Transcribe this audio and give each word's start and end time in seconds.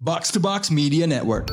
Box 0.00 0.32
to 0.32 0.40
Box 0.40 0.72
Media 0.72 1.04
Network. 1.04 1.52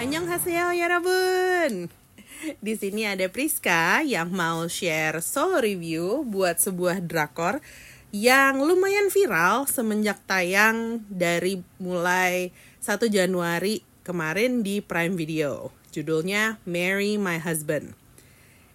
Annyeonghaseyo 0.00 0.72
yarabun. 0.72 1.92
Di 2.64 2.74
sini 2.80 3.04
ada 3.04 3.28
Priska 3.28 4.00
yang 4.00 4.32
mau 4.32 4.64
share 4.72 5.20
solo 5.20 5.60
review 5.60 6.24
buat 6.24 6.56
sebuah 6.56 7.04
drakor 7.04 7.60
yang 8.12 8.60
lumayan 8.60 9.08
viral 9.08 9.64
semenjak 9.64 10.20
tayang 10.28 11.00
dari 11.08 11.64
mulai 11.80 12.52
1 12.84 13.08
Januari 13.08 13.80
kemarin 14.04 14.60
di 14.60 14.84
Prime 14.84 15.16
Video. 15.16 15.72
Judulnya 15.96 16.60
Marry 16.68 17.16
My 17.16 17.40
Husband. 17.40 17.96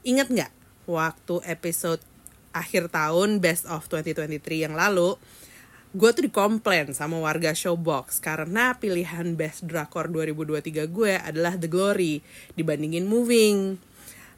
Ingat 0.02 0.34
nggak 0.34 0.52
waktu 0.90 1.46
episode 1.46 2.02
akhir 2.50 2.90
tahun 2.90 3.38
Best 3.38 3.70
of 3.70 3.86
2023 3.86 4.66
yang 4.66 4.74
lalu, 4.74 5.22
gue 5.94 6.10
tuh 6.18 6.26
dikomplain 6.26 6.90
sama 6.98 7.22
warga 7.22 7.54
Showbox 7.54 8.18
karena 8.18 8.74
pilihan 8.82 9.38
Best 9.38 9.70
Drakor 9.70 10.10
2023 10.10 10.90
gue 10.90 11.14
adalah 11.14 11.54
The 11.54 11.70
Glory 11.70 12.26
dibandingin 12.58 13.06
Moving. 13.06 13.78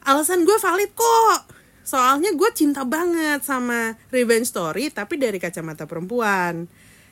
Alasan 0.04 0.44
gue 0.44 0.60
valid 0.60 0.92
kok. 0.92 1.59
Soalnya 1.82 2.32
gue 2.36 2.50
cinta 2.52 2.86
banget 2.86 3.42
sama 3.42 3.98
Revenge 4.12 4.48
Story 4.48 4.92
tapi 4.92 5.16
dari 5.16 5.40
kacamata 5.40 5.84
perempuan. 5.84 6.68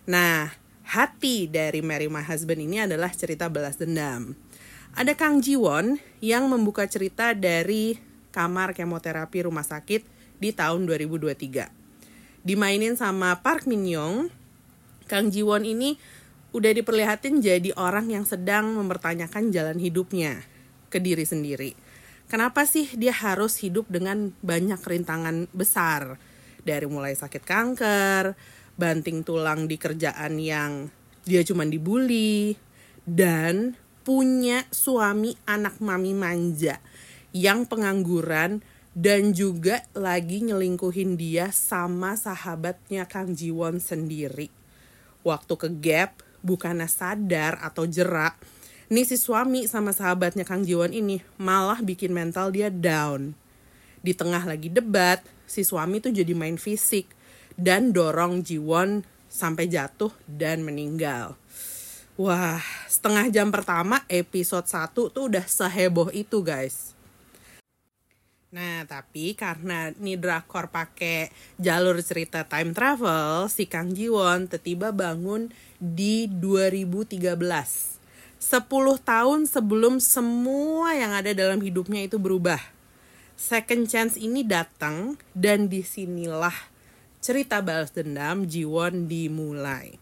Nah, 0.08 0.48
hati 0.88 1.50
dari 1.50 1.84
Mary 1.84 2.06
My 2.06 2.24
Husband 2.24 2.60
ini 2.60 2.84
adalah 2.84 3.12
cerita 3.12 3.50
balas 3.52 3.76
dendam. 3.76 4.36
Ada 4.96 5.14
Kang 5.18 5.44
Ji 5.44 5.58
Won 5.58 6.00
yang 6.24 6.48
membuka 6.48 6.88
cerita 6.88 7.36
dari 7.36 7.96
kamar 8.32 8.72
kemoterapi 8.76 9.44
rumah 9.44 9.64
sakit 9.64 10.04
di 10.38 10.50
tahun 10.54 10.86
2023 10.86 11.78
dimainin 12.48 12.96
sama 12.96 13.44
Park 13.44 13.68
Min 13.68 13.84
Young, 13.84 14.32
Kang 15.04 15.28
Ji 15.28 15.44
Won 15.44 15.68
ini 15.68 16.00
udah 16.56 16.72
diperlihatin 16.72 17.44
jadi 17.44 17.76
orang 17.76 18.08
yang 18.08 18.24
sedang 18.24 18.72
mempertanyakan 18.72 19.52
jalan 19.52 19.76
hidupnya 19.76 20.40
ke 20.88 20.96
diri 20.96 21.28
sendiri. 21.28 21.76
Kenapa 22.28 22.68
sih 22.68 22.92
dia 22.92 23.16
harus 23.16 23.56
hidup 23.64 23.88
dengan 23.88 24.36
banyak 24.44 24.76
rintangan 24.84 25.48
besar? 25.56 26.20
Dari 26.60 26.84
mulai 26.84 27.16
sakit 27.16 27.40
kanker, 27.40 28.36
banting 28.76 29.24
tulang 29.24 29.64
di 29.64 29.80
kerjaan 29.80 30.36
yang 30.36 30.92
dia 31.24 31.40
cuma 31.40 31.64
dibully, 31.64 32.52
dan 33.08 33.80
punya 34.04 34.68
suami 34.68 35.40
anak 35.48 35.80
mami 35.80 36.12
manja 36.12 36.76
yang 37.32 37.64
pengangguran 37.64 38.60
dan 38.92 39.32
juga 39.32 39.88
lagi 39.96 40.44
nyelingkuhin 40.44 41.16
dia 41.16 41.48
sama 41.48 42.12
sahabatnya 42.12 43.08
Kang 43.08 43.32
Jiwon 43.32 43.80
sendiri. 43.80 44.52
Waktu 45.24 45.54
ke 45.56 45.68
Gap, 45.80 46.20
bukannya 46.44 46.92
sadar 46.92 47.56
atau 47.64 47.88
jerak, 47.88 48.36
nih 48.88 49.04
si 49.04 49.20
suami 49.20 49.68
sama 49.68 49.92
sahabatnya 49.92 50.48
Kang 50.48 50.64
Jiwon 50.64 50.96
ini 50.96 51.20
malah 51.36 51.84
bikin 51.84 52.12
mental 52.12 52.48
dia 52.48 52.72
down. 52.72 53.36
Di 54.00 54.16
tengah 54.16 54.48
lagi 54.48 54.72
debat, 54.72 55.20
si 55.44 55.60
suami 55.60 56.00
tuh 56.00 56.12
jadi 56.12 56.32
main 56.32 56.56
fisik 56.56 57.12
dan 57.52 57.92
dorong 57.92 58.40
Jiwon 58.40 59.04
sampai 59.28 59.68
jatuh 59.68 60.12
dan 60.24 60.64
meninggal. 60.64 61.36
Wah, 62.16 62.58
setengah 62.88 63.28
jam 63.30 63.52
pertama 63.52 64.02
episode 64.08 64.66
1 64.66 64.90
tuh 64.90 65.24
udah 65.28 65.44
seheboh 65.44 66.08
itu 66.10 66.40
guys. 66.40 66.96
Nah, 68.48 68.88
tapi 68.88 69.36
karena 69.36 69.92
nih 70.00 70.16
drakor 70.16 70.72
pakai 70.72 71.28
jalur 71.60 72.00
cerita 72.00 72.48
time 72.48 72.72
travel, 72.72 73.52
si 73.52 73.68
Kang 73.68 73.92
Jiwon 73.92 74.48
tiba-tiba 74.48 74.88
bangun 74.88 75.52
di 75.76 76.24
2013. 76.32 77.97
10 78.38 78.66
tahun 79.02 79.50
sebelum 79.50 79.98
semua 79.98 80.94
yang 80.94 81.14
ada 81.14 81.34
dalam 81.34 81.58
hidupnya 81.58 82.06
itu 82.06 82.16
berubah. 82.16 82.58
Second 83.38 83.86
chance 83.86 84.18
ini 84.18 84.42
datang 84.42 85.18
dan 85.34 85.70
di 85.70 85.82
sinilah 85.86 86.54
cerita 87.22 87.62
balas 87.62 87.94
dendam 87.94 88.46
Jiwon 88.46 89.06
dimulai. 89.10 89.98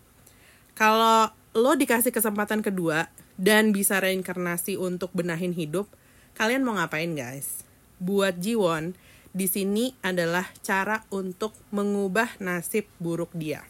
Kalau 0.76 1.32
lo 1.56 1.72
dikasih 1.76 2.12
kesempatan 2.12 2.60
kedua 2.60 3.08
dan 3.40 3.72
bisa 3.72 4.00
reinkarnasi 4.00 4.76
untuk 4.76 5.12
benahin 5.16 5.56
hidup, 5.56 5.88
kalian 6.36 6.64
mau 6.64 6.76
ngapain 6.76 7.12
guys? 7.16 7.66
buat 7.98 8.36
Jiwon 8.36 8.92
di 9.36 9.48
sini 9.48 9.92
adalah 10.00 10.48
cara 10.64 11.04
untuk 11.12 11.52
mengubah 11.68 12.40
nasib 12.40 12.88
buruk 12.96 13.32
dia. 13.36 13.64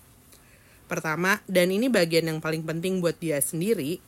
Pertama, 0.86 1.42
dan 1.50 1.74
ini 1.74 1.90
bagian 1.90 2.30
yang 2.30 2.38
paling 2.38 2.62
penting 2.62 3.02
buat 3.02 3.18
dia 3.18 3.42
sendiri, 3.42 3.98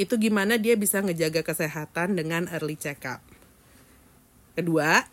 itu 0.00 0.16
gimana 0.16 0.56
dia 0.56 0.72
bisa 0.74 1.04
ngejaga 1.04 1.44
kesehatan 1.44 2.16
dengan 2.16 2.48
early 2.48 2.76
check 2.78 3.04
up. 3.04 3.20
Kedua, 4.56 5.04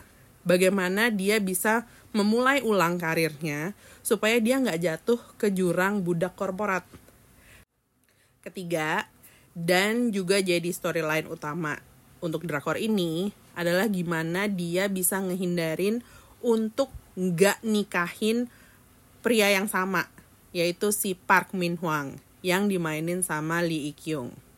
bagaimana 0.47 1.11
dia 1.11 1.39
bisa 1.39 1.87
memulai 2.15 2.63
ulang 2.63 2.97
karirnya 2.97 3.75
supaya 4.01 4.39
dia 4.41 4.57
nggak 4.57 4.79
jatuh 4.81 5.19
ke 5.37 5.51
jurang 5.51 6.01
budak 6.01 6.33
korporat. 6.33 6.87
Ketiga, 8.39 9.05
dan 9.53 10.15
juga 10.15 10.39
jadi 10.39 10.71
storyline 10.71 11.27
utama 11.27 11.77
untuk 12.23 12.47
drakor 12.47 12.79
ini 12.79 13.35
adalah 13.55 13.91
gimana 13.91 14.47
dia 14.47 14.87
bisa 14.87 15.19
ngehindarin 15.19 15.99
untuk 16.39 16.87
nggak 17.19 17.59
nikahin 17.67 18.47
pria 19.19 19.51
yang 19.51 19.67
sama 19.67 20.07
yaitu 20.55 20.89
si 20.95 21.13
Park 21.13 21.51
Min 21.51 21.75
Hwang 21.77 22.17
yang 22.39 22.71
dimainin 22.71 23.19
sama 23.21 23.59
Lee 23.59 23.91
Ik 23.91 23.99
Kyung. 23.99 24.48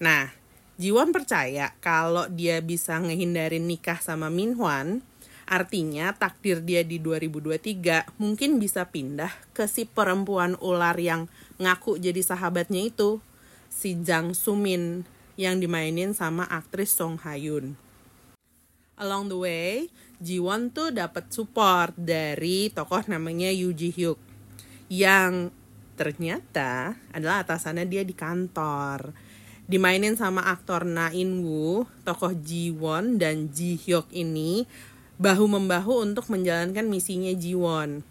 Nah, 0.00 0.32
Jiwon 0.80 1.12
percaya 1.12 1.76
kalau 1.84 2.24
dia 2.32 2.64
bisa 2.64 2.96
ngehindarin 2.96 3.68
nikah 3.68 4.00
sama 4.00 4.32
Min 4.32 4.56
Hwan, 4.56 5.04
artinya 5.44 6.16
takdir 6.16 6.64
dia 6.64 6.80
di 6.80 6.96
2023 6.96 8.16
mungkin 8.16 8.56
bisa 8.56 8.88
pindah 8.88 9.28
ke 9.52 9.68
si 9.68 9.84
perempuan 9.84 10.56
ular 10.64 10.96
yang 10.96 11.28
ngaku 11.60 12.00
jadi 12.00 12.24
sahabatnya 12.24 12.88
itu, 12.88 13.20
si 13.68 14.00
Jang 14.00 14.32
Sumin 14.32 15.04
yang 15.36 15.60
dimainin 15.60 16.16
sama 16.16 16.48
aktris 16.48 16.96
Song 16.96 17.20
Hayun 17.20 17.76
along 19.00 19.32
the 19.32 19.38
way 19.40 19.88
Jiwon 20.20 20.68
tuh 20.76 20.92
dapat 20.92 21.32
support 21.32 21.96
dari 21.96 22.68
tokoh 22.68 23.00
namanya 23.08 23.48
Yoo 23.48 23.72
Ji 23.72 23.88
Hyuk 23.88 24.20
yang 24.92 25.48
ternyata 25.96 27.00
adalah 27.08 27.40
atasannya 27.40 27.88
dia 27.88 28.04
di 28.04 28.12
kantor 28.12 29.16
dimainin 29.70 30.18
sama 30.18 30.42
aktor 30.50 30.82
Na 30.82 31.14
In 31.14 31.46
Woo 31.46 31.86
tokoh 32.02 32.34
Jiwon 32.34 33.22
dan 33.22 33.54
Ji 33.54 33.78
Hyuk 33.78 34.10
ini 34.10 34.66
bahu 35.22 35.46
membahu 35.46 36.02
untuk 36.02 36.26
menjalankan 36.26 36.90
misinya 36.90 37.30
Jiwon 37.30 38.02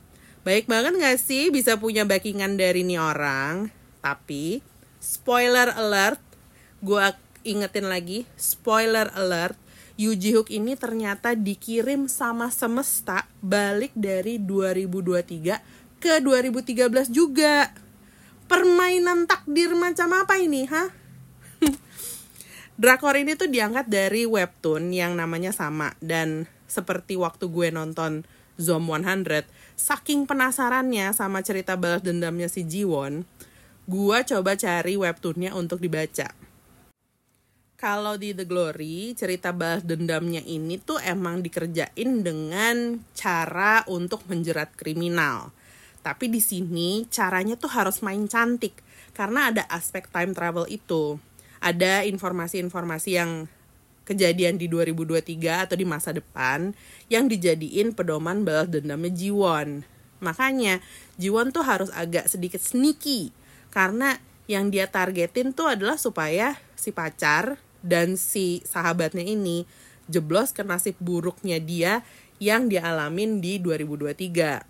baik 0.47 0.71
banget 0.71 0.95
gak 0.95 1.19
sih 1.19 1.51
bisa 1.51 1.75
punya 1.75 2.07
backingan 2.07 2.55
dari 2.55 2.87
nih 2.87 3.03
orang 3.03 3.67
tapi 3.99 4.63
spoiler 5.03 5.75
alert 5.75 6.23
gue 6.79 7.03
ingetin 7.43 7.91
lagi 7.91 8.23
spoiler 8.39 9.11
alert 9.11 9.59
Yu 9.99 10.15
Ji 10.15 10.31
Hook 10.31 10.47
ini 10.47 10.79
ternyata 10.79 11.35
dikirim 11.35 12.07
sama 12.07 12.47
semesta 12.55 13.27
balik 13.43 13.91
dari 13.99 14.39
2023 14.39 15.99
ke 15.99 16.23
2013 16.23 17.11
juga. 17.11 17.67
Permainan 18.47 19.27
takdir 19.27 19.75
macam 19.75 20.15
apa 20.15 20.39
ini, 20.39 20.63
ha? 20.71 20.87
Drakor 22.79 23.19
ini 23.19 23.35
tuh 23.35 23.51
diangkat 23.51 23.91
dari 23.91 24.23
webtoon 24.23 24.95
yang 24.95 25.19
namanya 25.19 25.51
sama 25.51 25.91
dan 25.99 26.47
seperti 26.63 27.19
waktu 27.19 27.51
gue 27.51 27.75
nonton 27.75 28.23
Zom 28.55 28.87
100, 28.87 29.43
saking 29.75 30.23
penasarannya 30.23 31.11
sama 31.11 31.43
cerita 31.43 31.75
balas 31.75 31.99
dendamnya 31.99 32.47
si 32.47 32.63
Jiwon, 32.63 33.27
gue 33.83 34.17
coba 34.23 34.55
cari 34.55 34.95
webtoonnya 34.95 35.51
untuk 35.59 35.83
dibaca 35.83 36.31
kalau 37.79 38.19
di 38.19 38.35
The 38.35 38.43
Glory 38.43 39.15
cerita 39.15 39.55
balas 39.55 39.87
dendamnya 39.87 40.43
ini 40.43 40.75
tuh 40.83 40.99
emang 40.99 41.39
dikerjain 41.39 42.27
dengan 42.27 42.99
cara 43.15 43.87
untuk 43.87 44.27
menjerat 44.27 44.75
kriminal. 44.75 45.55
Tapi 46.03 46.27
di 46.27 46.43
sini 46.43 47.07
caranya 47.07 47.55
tuh 47.55 47.71
harus 47.71 48.03
main 48.03 48.27
cantik 48.27 48.75
karena 49.15 49.47
ada 49.47 49.63
aspek 49.71 50.11
time 50.11 50.35
travel 50.35 50.67
itu. 50.67 51.23
Ada 51.59 52.07
informasi-informasi 52.07 53.19
yang 53.19 53.47
kejadian 54.09 54.57
di 54.57 54.65
2023 54.65 55.69
atau 55.69 55.75
di 55.77 55.85
masa 55.85 56.09
depan 56.09 56.73
yang 57.13 57.29
dijadiin 57.29 57.93
pedoman 57.93 58.41
balas 58.41 58.65
dendamnya 58.73 59.13
Jiwon. 59.13 59.85
Makanya 60.25 60.81
Jiwon 61.21 61.53
tuh 61.53 61.61
harus 61.61 61.93
agak 61.93 62.25
sedikit 62.25 62.57
sneaky 62.57 63.29
karena 63.69 64.17
yang 64.49 64.73
dia 64.73 64.89
targetin 64.89 65.53
tuh 65.53 65.69
adalah 65.69 66.01
supaya 66.01 66.57
si 66.73 66.89
pacar 66.89 67.61
dan 67.85 68.17
si 68.17 68.65
sahabatnya 68.65 69.21
ini 69.21 69.69
jeblos 70.09 70.51
ke 70.51 70.65
nasib 70.65 70.97
buruknya 70.97 71.61
dia 71.61 72.01
yang 72.41 72.65
dia 72.65 72.89
alamin 72.89 73.37
di 73.37 73.61
2023. 73.61 74.65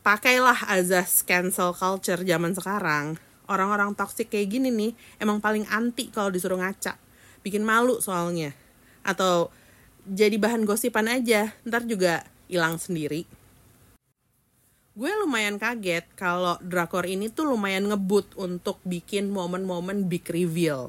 Pakailah 0.00 0.70
azas 0.70 1.20
cancel 1.26 1.76
culture 1.76 2.24
zaman 2.24 2.56
sekarang. 2.56 3.20
Orang-orang 3.46 3.94
toxic 3.94 4.30
kayak 4.30 4.52
gini 4.52 4.68
nih 4.70 4.92
emang 5.22 5.42
paling 5.42 5.66
anti 5.70 6.10
kalau 6.10 6.30
disuruh 6.30 6.58
ngaca. 6.58 6.98
Bikin 7.42 7.62
malu 7.62 7.98
soalnya. 8.02 8.54
Atau 9.06 9.54
jadi 10.06 10.38
bahan 10.38 10.66
gosipan 10.66 11.10
aja, 11.10 11.54
ntar 11.66 11.86
juga 11.86 12.26
hilang 12.46 12.78
sendiri 12.78 13.26
gue 14.96 15.12
lumayan 15.12 15.60
kaget 15.60 16.08
kalau 16.16 16.56
drakor 16.64 17.04
ini 17.04 17.28
tuh 17.28 17.44
lumayan 17.52 17.92
ngebut 17.92 18.32
untuk 18.40 18.80
bikin 18.80 19.28
momen-momen 19.28 20.08
big 20.08 20.24
reveal. 20.24 20.88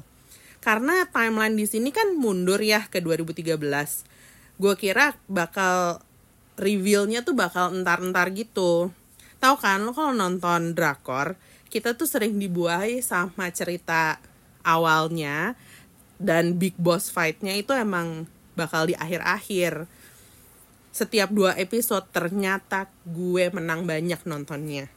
Karena 0.64 1.04
timeline 1.12 1.52
di 1.52 1.68
sini 1.68 1.92
kan 1.92 2.16
mundur 2.16 2.56
ya 2.56 2.88
ke 2.88 3.04
2013. 3.04 3.60
Gue 4.56 4.74
kira 4.80 5.12
bakal 5.28 6.00
revealnya 6.56 7.20
tuh 7.20 7.36
bakal 7.36 7.76
entar-entar 7.76 8.32
gitu. 8.32 8.88
Tahu 9.38 9.54
kan 9.60 9.84
lo 9.84 9.92
kalau 9.92 10.16
nonton 10.16 10.72
drakor, 10.72 11.36
kita 11.68 11.94
tuh 11.94 12.08
sering 12.08 12.36
dibuahi 12.36 13.04
sama 13.04 13.52
cerita 13.52 14.20
awalnya 14.64 15.56
dan 16.18 16.56
big 16.58 16.74
boss 16.76 17.12
fightnya 17.12 17.54
itu 17.54 17.70
emang 17.76 18.26
bakal 18.58 18.90
di 18.90 18.98
akhir-akhir 18.98 19.86
setiap 20.98 21.30
dua 21.30 21.54
episode 21.54 22.10
ternyata 22.10 22.90
gue 23.06 23.54
menang 23.54 23.86
banyak 23.86 24.18
nontonnya. 24.26 24.90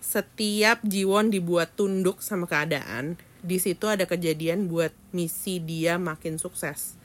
Setiap 0.00 0.80
Jiwon 0.80 1.28
dibuat 1.28 1.76
tunduk 1.76 2.24
sama 2.24 2.48
keadaan, 2.48 3.20
di 3.44 3.60
situ 3.60 3.84
ada 3.84 4.08
kejadian 4.08 4.70
buat 4.70 4.96
misi 5.12 5.60
dia 5.60 6.00
makin 6.00 6.40
sukses. 6.40 6.96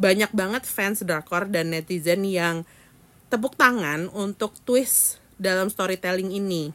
Banyak 0.00 0.32
banget 0.32 0.64
fans 0.64 1.04
drakor 1.04 1.50
dan 1.50 1.74
netizen 1.74 2.24
yang 2.24 2.62
tepuk 3.28 3.58
tangan 3.58 4.08
untuk 4.16 4.56
twist 4.64 5.20
dalam 5.36 5.68
storytelling 5.68 6.32
ini. 6.32 6.72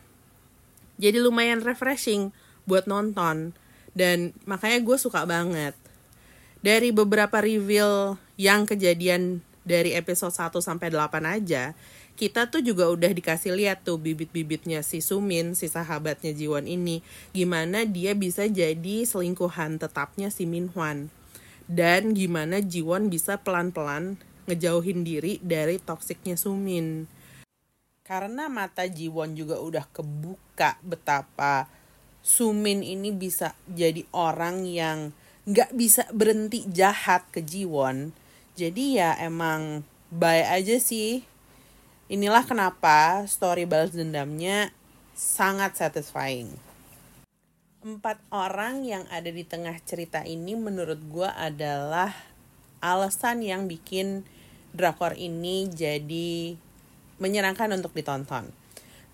Jadi 1.04 1.20
lumayan 1.20 1.60
refreshing 1.60 2.32
buat 2.64 2.88
nonton 2.88 3.52
dan 3.92 4.32
makanya 4.48 4.80
gue 4.80 4.96
suka 4.96 5.28
banget. 5.28 5.76
Dari 6.64 6.96
beberapa 6.96 7.44
reveal 7.44 8.16
yang 8.40 8.64
kejadian 8.64 9.44
dari 9.68 9.92
episode 10.00 10.32
1 10.32 10.64
sampai 10.64 10.88
8 10.88 11.20
aja, 11.28 11.76
kita 12.16 12.48
tuh 12.48 12.64
juga 12.64 12.88
udah 12.88 13.12
dikasih 13.12 13.52
lihat 13.52 13.84
tuh 13.84 14.00
bibit-bibitnya 14.00 14.80
si 14.80 15.04
Sumin, 15.04 15.60
si 15.60 15.68
sahabatnya 15.68 16.32
Jiwon 16.32 16.72
ini, 16.72 17.04
gimana 17.36 17.84
dia 17.84 18.16
bisa 18.16 18.48
jadi 18.48 19.04
selingkuhan 19.04 19.76
tetapnya 19.76 20.32
si 20.32 20.48
Min 20.48 20.72
Hwan. 20.72 21.12
Dan 21.68 22.16
gimana 22.16 22.64
Jiwon 22.64 23.12
bisa 23.12 23.44
pelan-pelan 23.44 24.16
ngejauhin 24.48 25.04
diri 25.04 25.44
dari 25.44 25.84
toksiknya 25.84 26.40
Sumin. 26.40 27.12
Karena 28.04 28.52
mata 28.52 28.84
Jiwon 28.84 29.32
juga 29.40 29.64
udah 29.64 29.88
kebuka 29.88 30.76
betapa 30.84 31.72
Sumin 32.24 32.84
ini 32.84 33.16
bisa 33.16 33.56
jadi 33.68 34.04
orang 34.16 34.68
yang 34.68 35.12
gak 35.44 35.76
bisa 35.76 36.08
berhenti 36.12 36.64
jahat 36.72 37.24
ke 37.32 37.44
Jiwon. 37.44 38.16
Jadi 38.60 39.00
ya 39.00 39.16
emang 39.20 39.88
baik 40.12 40.48
aja 40.52 40.78
sih. 40.84 41.24
Inilah 42.12 42.44
kenapa 42.44 43.24
story 43.28 43.64
balas 43.68 43.96
dendamnya 43.96 44.72
sangat 45.16 45.80
satisfying. 45.80 46.56
Empat 47.84 48.20
orang 48.32 48.84
yang 48.88 49.04
ada 49.12 49.32
di 49.32 49.44
tengah 49.48 49.76
cerita 49.84 50.24
ini 50.24 50.56
menurut 50.56 51.00
gue 51.08 51.28
adalah 51.28 52.12
alasan 52.84 53.44
yang 53.44 53.68
bikin 53.68 54.28
drakor 54.72 55.16
ini 55.20 55.68
jadi 55.68 56.56
menyenangkan 57.24 57.72
untuk 57.72 57.96
ditonton. 57.96 58.52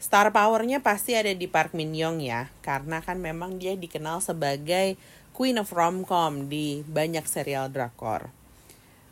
Star 0.01 0.33
powernya 0.33 0.81
pasti 0.81 1.13
ada 1.13 1.29
di 1.29 1.45
Park 1.45 1.77
Min 1.77 1.93
Young 1.93 2.25
ya, 2.25 2.49
karena 2.65 3.05
kan 3.05 3.21
memang 3.21 3.61
dia 3.61 3.77
dikenal 3.77 4.23
sebagai 4.25 4.97
Queen 5.37 5.61
of 5.61 5.69
Romcom 5.69 6.49
di 6.49 6.81
banyak 6.89 7.29
serial 7.29 7.69
drakor. 7.69 8.33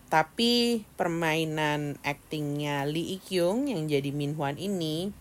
Tapi 0.07 0.87
permainan 0.95 1.99
aktingnya 2.01 2.87
Lee 2.87 3.19
Ik 3.19 3.27
Kyung 3.29 3.67
yang 3.67 3.91
jadi 3.91 4.09
Min 4.15 4.39
Hwan 4.39 4.55
ini 4.55 5.11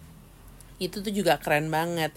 itu 0.78 1.02
tuh 1.02 1.10
juga 1.10 1.42
keren 1.42 1.68
banget. 1.68 2.14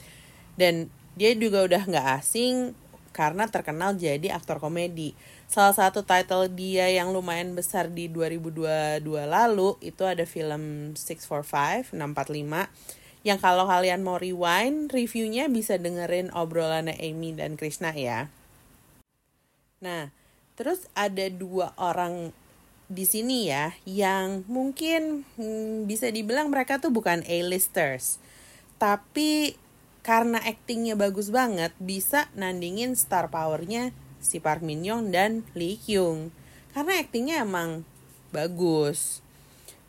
Dan 0.53 0.93
dia 1.17 1.33
juga 1.33 1.65
udah 1.65 1.89
nggak 1.89 2.07
asing 2.21 2.77
karena 3.11 3.49
terkenal 3.49 3.97
jadi 3.97 4.33
aktor 4.33 4.61
komedi. 4.61 5.17
Salah 5.49 5.73
satu 5.73 6.05
title 6.05 6.49
dia 6.53 6.87
yang 6.89 7.09
lumayan 7.09 7.57
besar 7.57 7.89
di 7.89 8.05
2022 8.07 9.03
lalu 9.25 9.75
itu 9.81 10.03
ada 10.05 10.23
film 10.23 10.93
645, 10.93 11.97
645 11.97 12.69
yang 13.27 13.35
kalau 13.35 13.67
kalian 13.67 13.99
mau 13.99 14.15
rewind 14.15 14.95
reviewnya 14.95 15.51
bisa 15.51 15.75
dengerin 15.75 16.31
obrolannya 16.31 16.95
Amy 16.97 17.35
dan 17.35 17.59
Krishna 17.59 17.91
ya. 17.91 18.31
Nah, 19.83 20.11
terus 20.55 20.87
ada 20.95 21.27
dua 21.27 21.75
orang 21.75 22.31
di 22.89 23.05
sini 23.05 23.45
ya 23.53 23.77
yang 23.85 24.41
mungkin 24.49 25.21
hmm, 25.37 25.85
bisa 25.85 26.09
dibilang 26.09 26.49
mereka 26.49 26.81
tuh 26.81 26.89
bukan 26.89 27.21
A-listers 27.29 28.17
tapi 28.81 29.53
karena 30.09 30.41
aktingnya 30.41 30.97
bagus 30.97 31.29
banget 31.29 31.69
bisa 31.77 32.25
nandingin 32.33 32.97
star 32.97 33.29
powernya 33.29 33.93
si 34.17 34.41
Park 34.41 34.65
Min 34.65 34.81
Young 34.81 35.13
dan 35.13 35.45
Lee 35.53 35.77
Kyung 35.77 36.33
karena 36.73 36.97
aktingnya 36.97 37.45
emang 37.45 37.85
bagus 38.33 39.21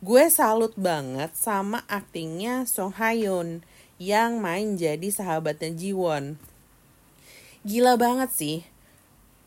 gue 0.04 0.28
salut 0.28 0.76
banget 0.76 1.32
sama 1.32 1.88
aktingnya 1.88 2.68
Song 2.68 2.92
Hayon 3.00 3.64
yang 3.96 4.44
main 4.44 4.76
jadi 4.76 5.08
sahabatnya 5.08 5.72
Jiwon 5.72 6.36
gila 7.64 7.96
banget 7.96 8.28
sih 8.36 8.58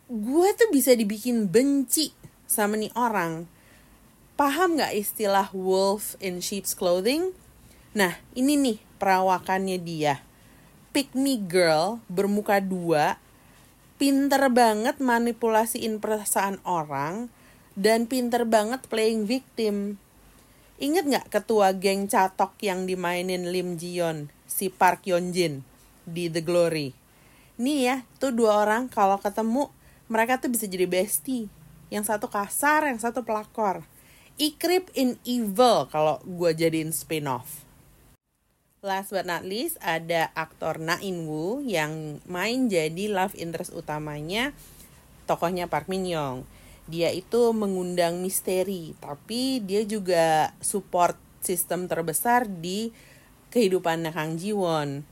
gue 0.09 0.49
tuh 0.57 0.73
bisa 0.73 0.97
dibikin 0.97 1.45
benci 1.45 2.13
sama 2.53 2.77
nih 2.77 2.93
orang. 2.93 3.49
Paham 4.37 4.77
gak 4.77 4.93
istilah 4.93 5.49
wolf 5.53 6.13
in 6.21 6.37
sheep's 6.37 6.77
clothing? 6.77 7.33
Nah, 7.97 8.17
ini 8.37 8.57
nih 8.57 8.77
perawakannya 9.01 9.77
dia. 9.81 10.21
Pick 10.93 11.17
me 11.17 11.41
girl, 11.41 12.05
bermuka 12.05 12.61
dua, 12.61 13.17
pinter 13.97 14.45
banget 14.53 15.01
manipulasiin 15.01 15.97
perasaan 15.97 16.61
orang, 16.69 17.33
dan 17.73 18.05
pinter 18.05 18.45
banget 18.45 18.85
playing 18.85 19.25
victim. 19.25 19.97
Ingat 20.77 21.09
gak 21.09 21.27
ketua 21.33 21.73
geng 21.73 22.05
catok 22.05 22.53
yang 22.61 22.85
dimainin 22.85 23.49
Lim 23.49 23.73
Jion, 23.73 24.29
si 24.45 24.69
Park 24.69 25.09
Yeon 25.09 25.33
Jin 25.33 25.65
di 26.05 26.29
The 26.29 26.45
Glory? 26.45 26.93
Nih 27.57 27.79
ya, 27.89 27.95
tuh 28.21 28.29
dua 28.29 28.61
orang 28.61 28.85
kalau 28.85 29.17
ketemu 29.17 29.73
mereka 30.05 30.37
tuh 30.37 30.53
bisa 30.53 30.69
jadi 30.69 30.85
bestie 30.85 31.49
yang 31.89 32.05
satu 32.05 32.29
kasar, 32.29 32.85
yang 32.85 33.01
satu 33.01 33.25
pelakor. 33.25 33.81
Ikrip 34.37 34.93
in 34.93 35.17
Evil 35.25 35.89
kalau 35.89 36.21
gue 36.21 36.53
jadiin 36.53 36.93
spin-off. 36.93 37.65
Last 38.83 39.15
but 39.15 39.23
not 39.23 39.47
least 39.47 39.79
ada 39.79 40.27
aktor 40.35 40.75
Na 40.75 40.99
In 40.99 41.23
Woo 41.23 41.63
yang 41.63 42.19
main 42.27 42.67
jadi 42.67 43.07
love 43.07 43.31
interest 43.39 43.71
utamanya 43.71 44.51
tokohnya 45.23 45.71
Park 45.71 45.87
Min 45.87 46.03
Young. 46.03 46.43
Dia 46.91 47.07
itu 47.15 47.55
mengundang 47.55 48.19
misteri, 48.19 48.91
tapi 48.99 49.63
dia 49.63 49.87
juga 49.87 50.51
support 50.59 51.15
sistem 51.39 51.87
terbesar 51.87 52.43
di 52.43 52.91
kehidupan 53.55 54.03
Kang 54.11 54.35
Ji 54.35 54.51
Won. 54.51 55.07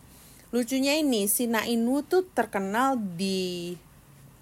Lucunya 0.52 1.00
ini 1.00 1.32
si 1.32 1.48
Na 1.48 1.64
In 1.64 1.88
Woo 1.88 2.04
tuh 2.04 2.28
terkenal 2.28 3.00
di 3.00 3.80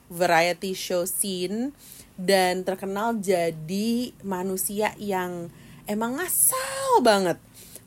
variety 0.09 0.74
show 0.74 1.05
scene 1.05 1.69
dan 2.17 2.65
terkenal 2.65 3.21
jadi 3.21 4.09
manusia 4.25 4.98
yang 4.98 5.53
emang 5.86 6.17
ngasal 6.17 7.05
banget. 7.05 7.38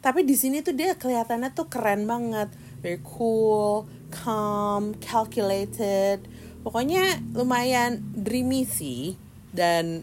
Tapi 0.02 0.26
di 0.26 0.34
sini 0.34 0.66
tuh 0.66 0.74
dia 0.74 0.98
kelihatannya 0.98 1.54
tuh 1.54 1.70
keren 1.70 2.10
banget, 2.10 2.50
very 2.82 2.98
cool, 3.06 3.86
calm, 4.10 4.98
calculated. 4.98 6.26
Pokoknya 6.66 7.22
lumayan 7.38 8.02
dreamy 8.10 8.66
sih 8.66 9.14
dan 9.54 10.02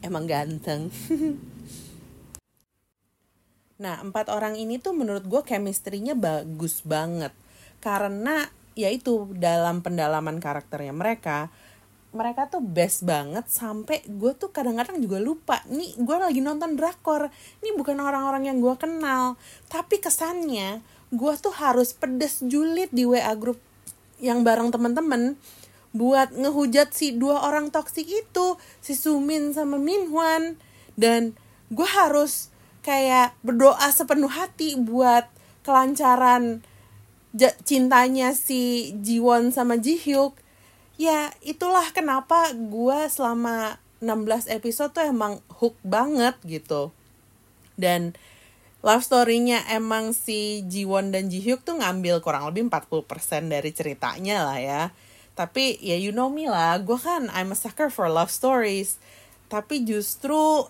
emang 0.00 0.24
ganteng. 0.24 0.88
nah, 3.84 4.00
empat 4.00 4.32
orang 4.32 4.56
ini 4.56 4.80
tuh 4.80 4.96
menurut 4.96 5.28
gue 5.28 5.44
chemistry-nya 5.44 6.16
bagus 6.16 6.80
banget. 6.80 7.36
Karena 7.84 8.48
yaitu 8.74 9.28
dalam 9.36 9.84
pendalaman 9.84 10.40
karakternya 10.40 10.96
mereka, 10.96 11.52
mereka 12.14 12.46
tuh 12.46 12.62
best 12.62 13.02
banget 13.02 13.50
sampai 13.50 14.06
gue 14.06 14.32
tuh 14.38 14.54
kadang-kadang 14.54 15.02
juga 15.02 15.18
lupa 15.18 15.60
nih 15.66 15.98
gue 15.98 16.16
lagi 16.16 16.38
nonton 16.38 16.78
drakor. 16.78 17.28
Ini 17.60 17.74
bukan 17.74 17.98
orang-orang 17.98 18.46
yang 18.48 18.62
gue 18.62 18.74
kenal. 18.78 19.34
Tapi 19.66 19.98
kesannya 19.98 20.80
gue 21.10 21.32
tuh 21.42 21.54
harus 21.58 21.90
pedes 21.92 22.40
julid 22.46 22.88
di 22.94 23.02
WA 23.02 23.34
grup 23.34 23.58
yang 24.22 24.46
bareng 24.46 24.70
temen-temen 24.70 25.34
buat 25.94 26.34
ngehujat 26.34 26.90
si 26.90 27.14
dua 27.14 27.46
orang 27.46 27.70
toksik 27.70 28.06
itu 28.06 28.58
si 28.82 28.98
Sumin 28.98 29.54
sama 29.54 29.78
Minhwan 29.78 30.58
dan 30.98 31.38
gue 31.70 31.86
harus 31.86 32.50
kayak 32.82 33.38
berdoa 33.46 33.90
sepenuh 33.94 34.30
hati 34.30 34.74
buat 34.74 35.30
kelancaran 35.62 36.66
cintanya 37.62 38.34
si 38.34 38.94
Jiwon 39.02 39.50
sama 39.50 39.78
Jihyuk 39.78 40.43
ya 40.94 41.34
itulah 41.42 41.90
kenapa 41.90 42.54
gue 42.54 42.98
selama 43.10 43.82
16 44.04 44.52
episode 44.52 44.92
tuh 44.92 45.04
emang 45.06 45.40
hook 45.48 45.74
banget 45.80 46.36
gitu. 46.44 46.92
Dan 47.74 48.14
love 48.84 49.02
story-nya 49.02 49.64
emang 49.72 50.12
si 50.12 50.62
Jiwon 50.68 51.10
dan 51.10 51.32
Jihyuk 51.32 51.64
tuh 51.64 51.80
ngambil 51.80 52.20
kurang 52.20 52.46
lebih 52.52 52.68
40% 52.68 53.48
dari 53.48 53.70
ceritanya 53.72 54.44
lah 54.44 54.60
ya. 54.60 54.82
Tapi 55.34 55.82
ya 55.82 55.98
you 55.98 56.14
know 56.14 56.30
me 56.30 56.46
lah 56.46 56.78
gue 56.78 56.98
kan 57.00 57.26
I'm 57.34 57.50
a 57.50 57.58
sucker 57.58 57.90
for 57.90 58.06
love 58.06 58.30
stories. 58.30 59.00
Tapi 59.50 59.82
justru 59.82 60.68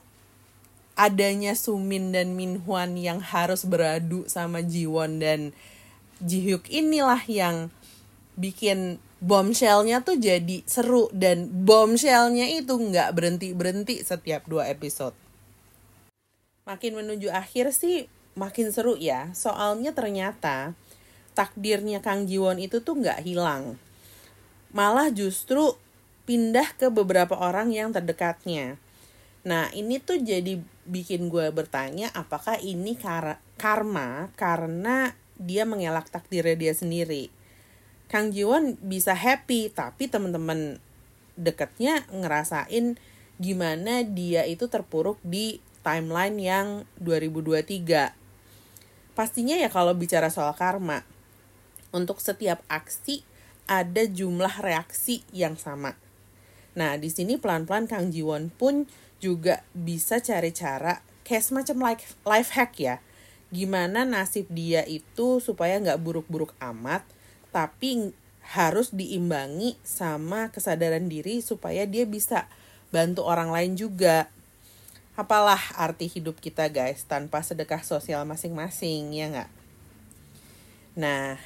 adanya 0.95 1.59
Sumin 1.59 2.15
dan 2.15 2.39
Minhwan 2.39 2.95
yang 2.95 3.19
harus 3.19 3.67
beradu 3.67 4.31
sama 4.31 4.63
Jiwon 4.63 5.19
dan 5.19 5.51
Jihyuk 6.23 6.71
inilah 6.71 7.21
yang 7.27 7.75
bikin 8.39 9.03
bombshellnya 9.25 10.05
tuh 10.05 10.21
jadi 10.21 10.61
seru 10.69 11.09
dan 11.09 11.49
bombshellnya 11.49 12.45
itu 12.61 12.77
nggak 12.77 13.17
berhenti 13.17 13.57
berhenti 13.57 14.05
setiap 14.05 14.45
dua 14.45 14.69
episode. 14.69 15.17
Makin 16.69 17.01
menuju 17.01 17.33
akhir 17.33 17.73
sih 17.73 18.05
makin 18.37 18.69
seru 18.69 19.01
ya. 19.01 19.33
Soalnya 19.33 19.97
ternyata 19.97 20.77
takdirnya 21.33 22.05
Kang 22.05 22.29
Jiwon 22.29 22.61
itu 22.61 22.85
tuh 22.85 23.01
nggak 23.01 23.25
hilang. 23.25 23.81
Malah 24.77 25.09
justru 25.09 25.73
pindah 26.29 26.77
ke 26.77 26.93
beberapa 26.93 27.33
orang 27.41 27.73
yang 27.73 27.97
terdekatnya. 27.97 28.77
Nah 29.49 29.73
ini 29.73 30.05
tuh 30.05 30.21
jadi 30.21 30.61
bikin 30.85 31.33
gue 31.33 31.49
bertanya 31.49 32.13
apakah 32.13 32.61
ini 32.61 32.93
kar 32.97 33.41
karma 33.57 34.29
karena 34.37 35.17
dia 35.41 35.65
mengelak 35.65 36.13
takdirnya 36.13 36.57
dia 36.57 36.73
sendiri 36.77 37.33
Kang 38.15 38.31
Jiwon 38.31 38.79
bisa 38.79 39.11
happy 39.11 39.75
tapi 39.75 40.07
teman-teman 40.07 40.79
deketnya 41.35 42.07
ngerasain 42.15 42.95
gimana 43.43 44.07
dia 44.07 44.47
itu 44.47 44.71
terpuruk 44.71 45.19
di 45.27 45.59
timeline 45.83 46.39
yang 46.39 46.67
2023. 47.03 48.15
Pastinya 49.19 49.59
ya 49.59 49.67
kalau 49.67 49.99
bicara 49.99 50.31
soal 50.31 50.55
karma, 50.55 51.03
untuk 51.91 52.23
setiap 52.23 52.63
aksi 52.71 53.27
ada 53.67 54.07
jumlah 54.07 54.63
reaksi 54.63 55.27
yang 55.35 55.59
sama. 55.59 55.99
Nah, 56.79 56.95
di 56.95 57.11
sini 57.11 57.35
pelan-pelan 57.35 57.91
Kang 57.91 58.15
Jiwon 58.15 58.55
pun 58.55 58.87
juga 59.19 59.67
bisa 59.75 60.23
cari 60.23 60.55
cara 60.55 61.03
kayak 61.27 61.43
semacam 61.51 61.77
life, 61.91 62.15
life 62.23 62.51
hack 62.55 62.79
ya. 62.79 63.03
Gimana 63.51 64.07
nasib 64.07 64.47
dia 64.55 64.87
itu 64.87 65.43
supaya 65.43 65.83
nggak 65.83 65.99
buruk-buruk 65.99 66.55
amat, 66.63 67.03
tapi 67.55 68.11
harus 68.43 68.91
diimbangi 68.91 69.79
sama 69.87 70.51
kesadaran 70.51 71.07
diri 71.07 71.39
supaya 71.39 71.87
dia 71.87 72.03
bisa 72.03 72.51
bantu 72.91 73.23
orang 73.23 73.55
lain 73.55 73.79
juga. 73.79 74.27
Apalah 75.15 75.63
arti 75.79 76.11
hidup 76.11 76.43
kita 76.43 76.67
guys 76.67 77.07
tanpa 77.07 77.47
sedekah 77.47 77.87
sosial 77.87 78.27
masing-masing 78.27 79.15
ya 79.15 79.31
nggak? 79.31 79.51
Nah, 80.99 81.39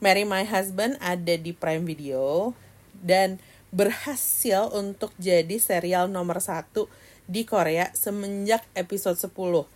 Marry 0.00 0.24
My 0.24 0.48
Husband 0.48 0.96
ada 1.04 1.36
di 1.36 1.52
Prime 1.52 1.84
Video 1.84 2.56
dan 3.04 3.36
berhasil 3.68 4.72
untuk 4.72 5.12
jadi 5.20 5.60
serial 5.60 6.08
nomor 6.08 6.40
satu 6.40 6.88
di 7.28 7.44
Korea 7.44 7.92
semenjak 7.92 8.64
episode 8.72 9.20
10. 9.20 9.68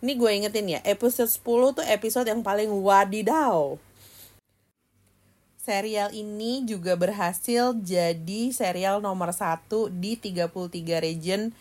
Ini 0.00 0.12
gue 0.16 0.30
ingetin 0.32 0.72
ya, 0.72 0.80
episode 0.88 1.28
10 1.28 1.76
tuh 1.76 1.84
episode 1.84 2.26
yang 2.26 2.40
paling 2.40 2.72
wadidaw 2.72 3.76
serial 5.62 6.10
ini 6.10 6.66
juga 6.66 6.98
berhasil 6.98 7.70
jadi 7.78 8.50
serial 8.50 8.98
nomor 8.98 9.30
satu 9.30 9.86
di 9.94 10.18
33 10.18 10.50
region 10.98 11.54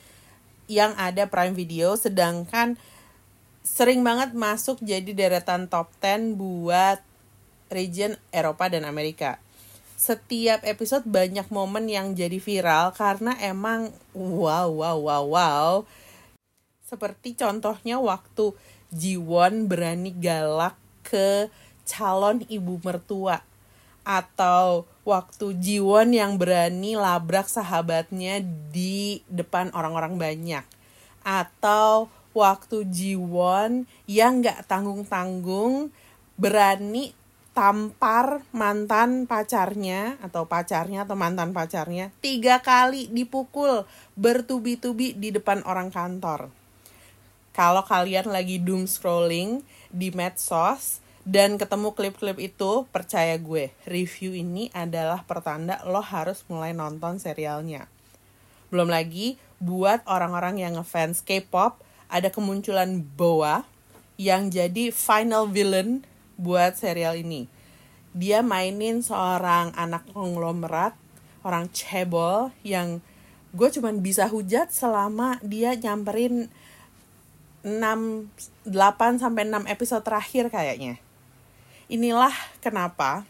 yang 0.66 0.98
ada 0.98 1.30
Prime 1.30 1.54
Video 1.54 1.94
sedangkan 1.94 2.82
sering 3.62 4.02
banget 4.02 4.34
masuk 4.34 4.82
jadi 4.82 5.06
deretan 5.14 5.70
top 5.70 5.94
10 6.02 6.34
buat 6.34 6.98
region 7.70 8.18
Eropa 8.34 8.74
dan 8.74 8.90
Amerika. 8.90 9.38
Setiap 10.02 10.66
episode 10.66 11.06
banyak 11.06 11.46
momen 11.54 11.86
yang 11.86 12.18
jadi 12.18 12.42
viral 12.42 12.98
karena 12.98 13.38
emang 13.38 13.94
wow 14.18 14.66
wow 14.66 14.98
wow 14.98 15.24
wow. 15.30 15.72
Seperti 16.82 17.38
contohnya 17.38 18.02
waktu 18.02 18.58
Jiwon 18.90 19.70
berani 19.70 20.10
galak 20.18 20.74
ke 21.06 21.54
calon 21.86 22.42
ibu 22.50 22.82
mertua 22.82 23.51
atau 24.02 24.90
waktu 25.06 25.58
Jiwon 25.58 26.14
yang 26.14 26.38
berani 26.38 26.98
labrak 26.98 27.50
sahabatnya 27.50 28.42
di 28.74 29.22
depan 29.30 29.70
orang-orang 29.74 30.18
banyak 30.18 30.66
atau 31.22 32.10
waktu 32.34 32.88
Jiwon 32.90 33.86
yang 34.10 34.42
gak 34.42 34.66
tanggung-tanggung 34.66 35.94
berani 36.38 37.14
tampar 37.52 38.48
mantan 38.56 39.28
pacarnya 39.28 40.16
atau 40.24 40.48
pacarnya 40.48 41.04
atau 41.04 41.20
mantan 41.20 41.52
pacarnya 41.52 42.08
tiga 42.24 42.64
kali 42.64 43.12
dipukul 43.12 43.84
bertubi-tubi 44.16 45.20
di 45.20 45.36
depan 45.36 45.60
orang 45.68 45.92
kantor. 45.92 46.48
Kalau 47.52 47.84
kalian 47.84 48.32
lagi 48.32 48.64
doom 48.64 48.88
scrolling 48.88 49.60
di 49.92 50.08
medsos, 50.16 51.01
dan 51.22 51.62
ketemu 51.62 51.94
klip-klip 51.94 52.42
itu, 52.42 52.90
percaya 52.90 53.38
gue, 53.38 53.70
review 53.86 54.34
ini 54.34 54.74
adalah 54.74 55.22
pertanda 55.22 55.78
lo 55.86 56.02
harus 56.02 56.42
mulai 56.50 56.74
nonton 56.74 57.22
serialnya. 57.22 57.86
Belum 58.74 58.90
lagi, 58.90 59.38
buat 59.62 60.02
orang-orang 60.10 60.66
yang 60.66 60.82
ngefans 60.82 61.22
K-pop, 61.22 61.78
ada 62.10 62.34
kemunculan 62.34 63.06
Boa 63.06 63.70
yang 64.18 64.50
jadi 64.50 64.90
final 64.90 65.46
villain 65.46 66.02
buat 66.42 66.74
serial 66.74 67.22
ini. 67.22 67.46
Dia 68.18 68.42
mainin 68.42 69.06
seorang 69.06 69.78
anak 69.78 70.10
konglomerat, 70.18 70.98
orang 71.46 71.70
cebol 71.70 72.50
yang 72.66 72.98
gue 73.54 73.70
cuman 73.70 74.02
bisa 74.02 74.26
hujat 74.26 74.74
selama 74.74 75.38
dia 75.46 75.78
nyamperin 75.78 76.50
6 77.62 77.78
8 78.66 79.22
sampai 79.22 79.44
6 79.46 79.70
episode 79.70 80.02
terakhir 80.08 80.50
kayaknya 80.50 80.98
Inilah 81.92 82.32
kenapa 82.64 83.28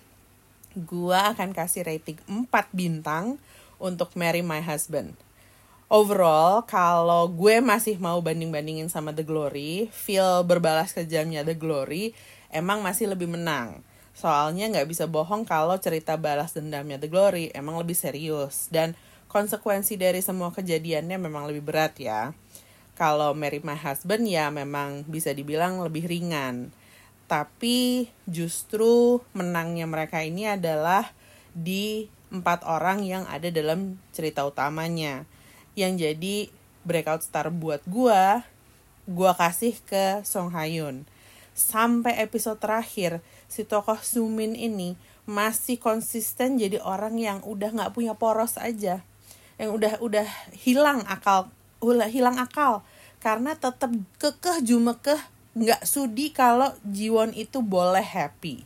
gue 0.77 1.17
akan 1.17 1.49
kasih 1.49 1.81
rating 1.81 2.21
4 2.29 2.45
bintang 2.69 3.41
untuk 3.81 4.13
Marry 4.13 4.45
My 4.45 4.61
Husband. 4.61 5.17
Overall, 5.89 6.61
kalau 6.69 7.25
gue 7.25 7.57
masih 7.57 7.97
mau 7.97 8.21
banding-bandingin 8.21 8.85
sama 8.85 9.17
The 9.17 9.25
Glory, 9.25 9.89
feel 9.89 10.45
berbalas 10.45 10.93
kejamnya 10.93 11.41
The 11.41 11.57
Glory 11.57 12.13
emang 12.53 12.85
masih 12.85 13.09
lebih 13.09 13.33
menang. 13.33 13.81
Soalnya 14.13 14.69
nggak 14.69 14.93
bisa 14.93 15.09
bohong 15.09 15.41
kalau 15.41 15.81
cerita 15.81 16.13
balas 16.21 16.53
dendamnya 16.53 17.01
The 17.01 17.09
Glory 17.09 17.49
emang 17.57 17.81
lebih 17.81 17.97
serius. 17.97 18.69
Dan 18.69 18.93
konsekuensi 19.25 19.97
dari 19.97 20.21
semua 20.21 20.53
kejadiannya 20.53 21.17
memang 21.17 21.49
lebih 21.49 21.65
berat 21.65 21.97
ya. 21.97 22.29
Kalau 22.93 23.33
Marry 23.33 23.57
My 23.65 23.73
Husband 23.73 24.29
ya 24.29 24.53
memang 24.53 25.01
bisa 25.09 25.33
dibilang 25.33 25.81
lebih 25.81 26.05
ringan 26.05 26.77
tapi 27.31 28.11
justru 28.27 29.23
menangnya 29.31 29.87
mereka 29.87 30.19
ini 30.19 30.51
adalah 30.51 31.15
di 31.55 32.11
empat 32.27 32.67
orang 32.67 33.07
yang 33.07 33.23
ada 33.31 33.47
dalam 33.47 33.95
cerita 34.11 34.43
utamanya. 34.43 35.23
Yang 35.71 35.93
jadi 36.03 36.35
breakout 36.83 37.23
star 37.23 37.47
buat 37.47 37.79
gua 37.87 38.43
gua 39.07 39.31
kasih 39.31 39.79
ke 39.87 40.27
Song 40.27 40.51
Hayun 40.51 41.07
sampai 41.55 42.19
episode 42.19 42.59
terakhir 42.59 43.23
si 43.47 43.63
tokoh 43.63 43.99
Sumin 44.03 44.51
ini 44.51 44.99
masih 45.23 45.79
konsisten 45.79 46.59
jadi 46.59 46.83
orang 46.83 47.15
yang 47.15 47.39
udah 47.47 47.71
nggak 47.71 47.95
punya 47.95 48.11
poros 48.11 48.59
aja. 48.59 49.07
Yang 49.55 49.71
udah 49.71 49.93
udah 50.03 50.27
hilang 50.51 51.07
akal 51.07 51.47
hilang 52.11 52.35
akal. 52.43 52.83
Karena 53.23 53.55
tetap 53.55 53.95
kekeh 54.19 54.67
jumekeh 54.67 55.39
nggak 55.51 55.83
sudi 55.83 56.31
kalau 56.31 56.71
Jiwon 56.87 57.35
itu 57.35 57.59
boleh 57.59 58.03
happy. 58.03 58.63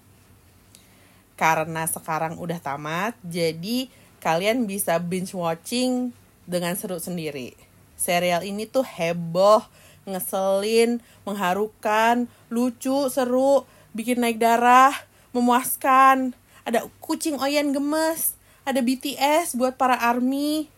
Karena 1.35 1.83
sekarang 1.89 2.39
udah 2.39 2.61
tamat, 2.61 3.17
jadi 3.25 3.91
kalian 4.23 4.69
bisa 4.69 4.95
binge 5.01 5.35
watching 5.35 6.15
dengan 6.47 6.77
seru 6.77 7.01
sendiri. 7.01 7.57
Serial 7.99 8.45
ini 8.45 8.69
tuh 8.69 8.85
heboh, 8.85 9.65
ngeselin, 10.07 11.01
mengharukan, 11.25 12.29
lucu, 12.47 13.09
seru, 13.11 13.65
bikin 13.91 14.21
naik 14.21 14.39
darah, 14.39 14.93
memuaskan. 15.35 16.37
Ada 16.63 16.87
kucing 17.01 17.37
oyen 17.41 17.73
gemes, 17.73 18.37
ada 18.63 18.81
BTS 18.81 19.57
buat 19.57 19.77
para 19.77 19.97
army, 19.97 20.69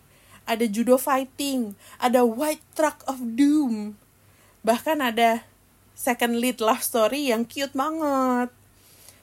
ada 0.48 0.64
judo 0.68 0.96
fighting, 0.96 1.76
ada 2.00 2.24
white 2.24 2.64
truck 2.74 3.04
of 3.08 3.20
doom. 3.20 3.96
Bahkan 4.64 5.00
ada 5.04 5.48
second 5.98 6.38
lead 6.38 6.62
love 6.62 6.86
story 6.86 7.34
yang 7.34 7.50
cute 7.50 7.74
banget. 7.74 8.54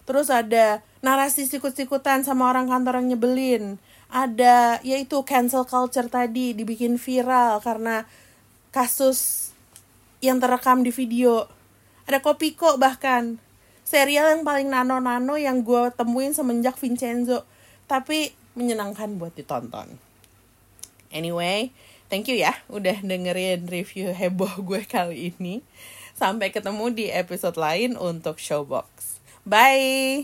Terus 0.05 0.29
ada 0.29 0.83
narasi 1.01 1.47
sikut-sikutan 1.47 2.27
sama 2.27 2.51
orang 2.51 2.67
kantor 2.67 3.01
yang 3.01 3.15
nyebelin. 3.15 3.65
Ada 4.11 4.83
yaitu 4.83 5.23
cancel 5.23 5.65
culture 5.65 6.11
tadi 6.11 6.53
dibikin 6.53 6.99
viral 6.99 7.63
karena 7.63 8.05
kasus 8.75 9.51
yang 10.19 10.43
terekam 10.43 10.83
di 10.83 10.91
video. 10.91 11.47
Ada 12.11 12.21
Kopiko 12.21 12.77
bahkan. 12.77 13.39
Serial 13.85 14.33
yang 14.33 14.49
paling 14.49 14.73
nano-nano 14.73 15.37
yang 15.37 15.61
gue 15.61 15.93
temuin 15.95 16.35
semenjak 16.35 16.77
Vincenzo. 16.77 17.47
Tapi 17.87 18.33
menyenangkan 18.59 19.21
buat 19.21 19.37
ditonton. 19.37 20.01
Anyway, 21.15 21.71
thank 22.11 22.27
you 22.27 22.35
ya 22.35 22.57
udah 22.67 22.99
dengerin 23.05 23.71
review 23.71 24.11
heboh 24.11 24.51
gue 24.65 24.83
kali 24.89 25.31
ini. 25.37 25.63
Sampai 26.15 26.55
ketemu 26.55 26.95
di 26.95 27.07
episode 27.11 27.59
lain 27.59 27.99
untuk 27.99 28.39
Showbox. 28.39 29.19
Bye! 29.43 30.23